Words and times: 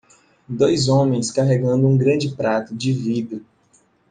Dois 0.49 0.87
homens 0.89 1.29
carregando 1.29 1.85
um 1.87 1.95
grande 1.95 2.31
prato 2.35 2.73
de 2.75 2.91
vidro. 2.91 3.45